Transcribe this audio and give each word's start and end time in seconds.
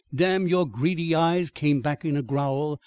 "Damn 0.15 0.47
your 0.47 0.65
greedy 0.67 1.13
eyes!" 1.13 1.51
came 1.51 1.81
back 1.81 2.03
in 2.03 2.17
a 2.17 2.23
growl. 2.23 2.79